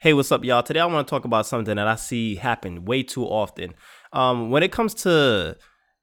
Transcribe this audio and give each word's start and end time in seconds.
Hey, 0.00 0.12
what's 0.14 0.30
up, 0.30 0.44
y'all? 0.44 0.62
Today 0.62 0.78
I 0.78 0.86
want 0.86 1.08
to 1.08 1.10
talk 1.10 1.24
about 1.24 1.44
something 1.44 1.74
that 1.74 1.88
I 1.88 1.96
see 1.96 2.36
happen 2.36 2.84
way 2.84 3.02
too 3.02 3.24
often. 3.24 3.74
Um, 4.12 4.48
when 4.48 4.62
it 4.62 4.70
comes 4.70 4.94
to 5.02 5.56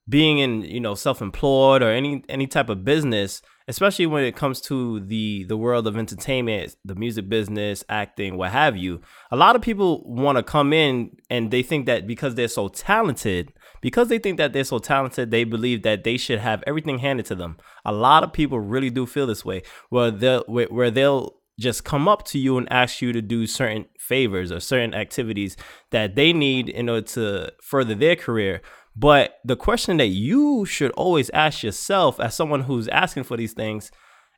being 0.10 0.40
in, 0.40 0.64
you 0.64 0.82
know, 0.82 0.96
self-employed 0.96 1.82
or 1.82 1.92
any 1.92 2.22
any 2.28 2.46
type 2.46 2.68
of 2.68 2.84
business, 2.84 3.42
especially 3.70 4.06
when 4.06 4.26
it 4.26 4.36
comes 4.36 4.60
to 4.64 5.00
the 5.00 5.46
the 5.46 5.56
world 5.56 5.88
of 5.88 5.96
entertainment, 5.96 6.76
the 6.84 6.94
music 6.94 7.30
business, 7.30 7.86
acting, 7.88 8.36
what 8.36 8.52
have 8.52 8.76
you, 8.76 9.00
a 9.32 9.38
lot 9.38 9.56
of 9.56 9.62
people 9.62 10.04
want 10.06 10.38
to 10.38 10.44
come 10.44 10.74
in 10.74 11.12
and 11.30 11.50
they 11.50 11.64
think 11.64 11.86
that 11.86 12.06
because 12.06 12.36
they're 12.36 12.50
so 12.50 12.68
talented, 12.68 13.54
because 13.80 14.10
they 14.10 14.20
think 14.20 14.38
that 14.40 14.52
they're 14.52 14.66
so 14.66 14.78
talented, 14.78 15.32
they 15.32 15.46
believe 15.46 15.84
that 15.84 16.04
they 16.04 16.18
should 16.18 16.40
have 16.40 16.62
everything 16.68 17.00
handed 17.00 17.26
to 17.28 17.36
them. 17.36 17.56
A 17.86 17.94
lot 17.94 18.26
of 18.26 18.34
people 18.34 18.60
really 18.60 18.90
do 18.90 19.06
feel 19.06 19.26
this 19.26 19.46
way, 19.46 19.64
where 19.88 20.12
they'll 20.12 20.44
where 20.48 20.92
they'll 20.92 21.38
just 21.60 21.86
come 21.86 22.08
up 22.08 22.24
to 22.26 22.38
you 22.38 22.58
and 22.58 22.72
ask 22.72 23.02
you 23.02 23.14
to 23.14 23.22
do 23.22 23.48
certain 23.48 23.86
favors 23.98 24.52
or 24.52 24.60
certain 24.60 24.94
activities 24.94 25.56
that 25.92 26.16
they 26.16 26.34
need 26.34 26.70
in 26.70 26.90
order 26.90 27.06
to 27.08 27.52
further 27.62 27.96
their 27.96 28.16
career. 28.16 28.62
But 28.96 29.40
the 29.44 29.56
question 29.56 29.98
that 29.98 30.08
you 30.08 30.66
should 30.66 30.92
always 30.92 31.30
ask 31.32 31.64
yourself 31.64 32.20
as 32.20 32.36
someone 32.36 32.62
who's 32.62 32.88
asking 32.90 33.24
for 33.24 33.38
these 33.38 33.54
things 33.54 33.92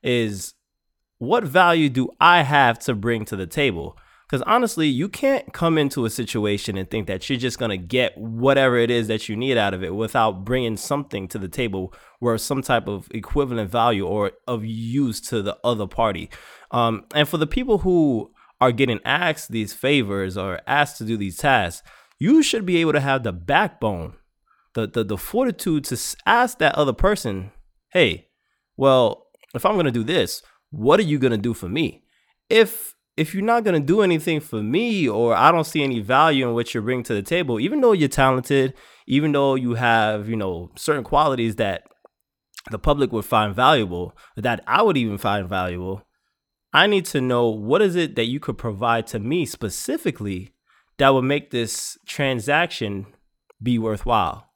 is 0.04 0.54
what 1.20 1.44
value 1.44 1.90
do 1.90 2.10
I 2.20 2.44
have 2.44 2.80
to 2.80 2.94
bring 2.94 3.26
to 3.26 3.36
the 3.36 3.48
table? 3.48 3.98
Because 4.28 4.42
honestly, 4.42 4.88
you 4.88 5.08
can't 5.08 5.54
come 5.54 5.78
into 5.78 6.04
a 6.04 6.10
situation 6.10 6.78
and 6.78 6.90
think 6.90 7.08
that 7.08 7.30
you're 7.30 7.40
just 7.40 7.58
going 7.58 7.72
to 7.72 7.78
get 7.78 8.18
whatever 8.18 8.78
it 8.78 8.92
is 8.92 9.08
that 9.08 9.30
you 9.30 9.38
need 9.38 9.58
out 9.58 9.74
of 9.74 9.84
it 9.84 9.96
without 9.96 10.44
bringing 10.44 10.76
something 10.76 11.30
to 11.30 11.40
the 11.40 11.48
table 11.48 11.94
where 12.20 12.38
some 12.38 12.62
type 12.62 12.88
of 12.88 13.08
equivalent 13.12 13.72
value 13.72 14.06
or 14.06 14.34
of 14.46 14.66
use 14.66 15.22
to 15.22 15.42
the 15.42 15.58
other 15.64 15.88
party. 15.88 16.30
Um, 16.72 17.06
and 17.16 17.28
for 17.28 17.38
the 17.38 17.48
people 17.48 17.80
who 17.80 18.32
are 18.60 18.74
getting 18.74 19.00
asked 19.06 19.50
these 19.50 19.72
favors 19.72 20.36
or 20.36 20.60
asked 20.68 20.98
to 20.98 21.06
do 21.06 21.16
these 21.16 21.38
tasks, 21.38 21.88
you 22.20 22.44
should 22.44 22.66
be 22.66 22.78
able 22.78 22.94
to 22.94 23.00
have 23.00 23.24
the 23.24 23.32
backbone, 23.32 24.16
the, 24.74 24.88
the, 24.88 25.06
the 25.06 25.18
fortitude 25.18 25.86
to 25.86 25.98
ask 26.26 26.58
that 26.58 26.76
other 26.76 26.94
person, 26.94 27.52
hey, 27.92 28.28
well, 28.76 29.28
if 29.56 29.66
I'm 29.66 29.76
going 29.76 29.86
to 29.86 29.92
do 29.92 30.04
this, 30.04 30.42
what 30.70 31.00
are 31.00 31.04
you 31.04 31.18
going 31.18 31.32
to 31.32 31.38
do 31.38 31.54
for 31.54 31.70
me? 31.70 32.04
If 32.50 32.94
if 33.18 33.34
you're 33.34 33.44
not 33.44 33.64
gonna 33.64 33.80
do 33.80 34.02
anything 34.02 34.40
for 34.40 34.62
me 34.62 35.10
or 35.10 35.36
I 35.36 35.52
don't 35.52 35.66
see 35.66 35.84
any 35.84 36.00
value 36.00 36.48
in 36.48 36.54
what 36.54 36.74
you're 36.74 36.84
bringing 36.84 37.04
to 37.06 37.16
the 37.16 37.24
table, 37.24 37.60
even 37.60 37.82
though 37.82 37.92
you're 37.92 38.08
talented, 38.08 38.76
even 39.08 39.32
though 39.32 39.56
you 39.56 39.74
have, 39.74 40.30
you 40.30 40.36
know, 40.36 40.72
certain 40.76 41.04
qualities 41.04 41.56
that 41.56 41.84
the 42.70 42.78
public 42.78 43.12
would 43.12 43.26
find 43.26 43.56
valuable, 43.56 44.16
that 44.36 44.64
I 44.68 44.84
would 44.84 44.98
even 44.98 45.18
find 45.18 45.50
valuable, 45.50 46.04
I 46.74 46.86
need 46.86 47.06
to 47.06 47.20
know 47.20 47.48
what 47.48 47.82
is 47.82 47.96
it 47.96 48.16
that 48.16 48.26
you 48.26 48.40
could 48.40 48.58
provide 48.58 49.08
to 49.08 49.20
me 49.20 49.46
specifically 49.48 50.54
that 51.00 51.10
would 51.10 51.24
make 51.24 51.50
this 51.50 51.98
transaction 52.06 53.08
be 53.62 53.80
worthwhile. 53.80 54.48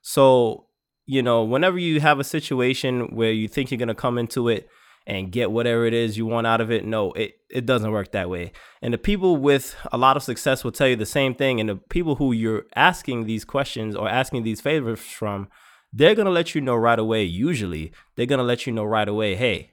So, 0.00 0.68
you 1.04 1.22
know, 1.22 1.44
whenever 1.44 1.78
you 1.78 2.00
have 2.00 2.18
a 2.18 2.24
situation 2.24 3.14
where 3.14 3.32
you 3.32 3.46
think 3.46 3.70
you're 3.70 3.78
gonna 3.78 3.94
come 3.94 4.16
into 4.16 4.48
it 4.48 4.70
and 5.06 5.30
get 5.30 5.52
whatever 5.52 5.86
it 5.86 5.94
is 5.94 6.18
you 6.18 6.26
want 6.26 6.46
out 6.46 6.60
of 6.60 6.70
it. 6.70 6.84
No, 6.84 7.12
it, 7.12 7.34
it 7.48 7.64
doesn't 7.64 7.92
work 7.92 8.10
that 8.12 8.28
way. 8.28 8.52
And 8.82 8.92
the 8.92 8.98
people 8.98 9.36
with 9.36 9.76
a 9.92 9.98
lot 9.98 10.16
of 10.16 10.22
success 10.22 10.64
will 10.64 10.72
tell 10.72 10.88
you 10.88 10.96
the 10.96 11.06
same 11.06 11.34
thing. 11.34 11.60
And 11.60 11.68
the 11.68 11.76
people 11.76 12.16
who 12.16 12.32
you're 12.32 12.64
asking 12.74 13.24
these 13.24 13.44
questions 13.44 13.94
or 13.94 14.08
asking 14.08 14.42
these 14.42 14.60
favors 14.60 15.00
from, 15.00 15.48
they're 15.92 16.16
going 16.16 16.26
to 16.26 16.32
let 16.32 16.54
you 16.54 16.60
know 16.60 16.74
right 16.74 16.98
away. 16.98 17.22
Usually, 17.22 17.92
they're 18.16 18.26
going 18.26 18.40
to 18.40 18.44
let 18.44 18.66
you 18.66 18.72
know 18.72 18.84
right 18.84 19.08
away 19.08 19.36
hey, 19.36 19.72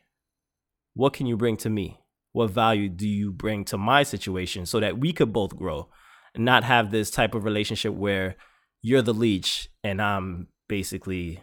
what 0.94 1.14
can 1.14 1.26
you 1.26 1.36
bring 1.36 1.58
to 1.58 1.70
me? 1.70 2.00
What 2.32 2.52
value 2.52 2.90
do 2.90 3.08
you 3.08 3.32
bring 3.32 3.66
to 3.66 3.78
my 3.78 4.04
situation 4.04 4.66
so 4.66 4.80
that 4.80 5.00
we 5.00 5.14
could 5.14 5.34
both 5.34 5.56
grow 5.56 5.90
and 6.36 6.46
not 6.46 6.64
have 6.64 6.92
this 6.92 7.10
type 7.10 7.34
of 7.34 7.44
relationship 7.44 7.94
where 7.94 8.36
you're 8.82 9.02
the 9.02 9.14
leech 9.14 9.70
and 9.84 10.00
I'm 10.02 10.48
basically 10.68 11.42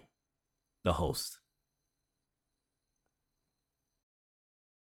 the 0.84 0.94
host? 0.94 1.39